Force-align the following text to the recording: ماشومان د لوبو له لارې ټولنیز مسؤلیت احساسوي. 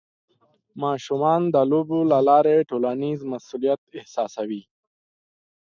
ماشومان 0.83 1.41
د 1.53 1.55
لوبو 1.71 1.99
له 2.11 2.19
لارې 2.29 2.67
ټولنیز 2.69 3.19
مسؤلیت 3.31 3.81
احساسوي. 3.99 4.63